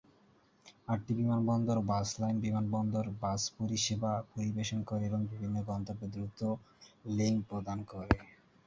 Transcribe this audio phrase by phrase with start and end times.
[0.87, 6.39] আটটি বিমানবন্দর bus line বিমানবন্দর বাস পরিষেবা পরিবেশন করে এবং বিভিন্ন গন্তব্যে দ্রুত
[7.11, 8.15] লিঙ্ক প্রদান করে।